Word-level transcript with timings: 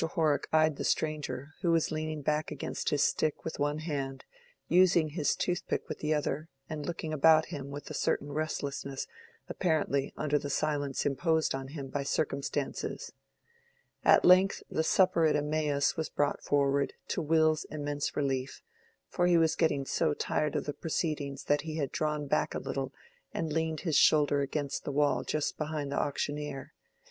Horrock 0.03 0.47
eyed 0.51 0.77
the 0.77 0.83
stranger, 0.83 1.53
who 1.61 1.71
was 1.71 1.91
leaning 1.91 2.23
back 2.23 2.49
against 2.49 2.89
his 2.89 3.03
stick 3.03 3.45
with 3.45 3.59
one 3.59 3.77
hand, 3.77 4.25
using 4.67 5.09
his 5.09 5.35
toothpick 5.35 5.87
with 5.87 5.99
the 5.99 6.11
other, 6.11 6.49
and 6.67 6.83
looking 6.87 7.13
about 7.13 7.45
him 7.53 7.69
with 7.69 7.87
a 7.87 7.93
certain 7.93 8.31
restlessness 8.31 9.05
apparently 9.47 10.11
under 10.17 10.39
the 10.39 10.49
silence 10.49 11.05
imposed 11.05 11.53
on 11.53 11.67
him 11.67 11.89
by 11.89 12.01
circumstances. 12.01 13.13
At 14.03 14.25
length 14.25 14.63
the 14.71 14.83
"Supper 14.83 15.27
at 15.27 15.35
Emmaus" 15.35 15.95
was 15.95 16.09
brought 16.09 16.43
forward, 16.43 16.93
to 17.09 17.21
Will's 17.21 17.65
immense 17.69 18.17
relief, 18.17 18.63
for 19.07 19.27
he 19.27 19.37
was 19.37 19.55
getting 19.55 19.85
so 19.85 20.15
tired 20.15 20.55
of 20.55 20.65
the 20.65 20.73
proceedings 20.73 21.43
that 21.43 21.61
he 21.61 21.75
had 21.77 21.91
drawn 21.91 22.25
back 22.25 22.55
a 22.55 22.59
little 22.59 22.91
and 23.35 23.53
leaned 23.53 23.81
his 23.81 23.97
shoulder 23.97 24.41
against 24.41 24.83
the 24.83 24.91
wall 24.91 25.23
just 25.23 25.59
behind 25.59 25.91
the 25.91 25.99
auctioneer. 26.01 26.73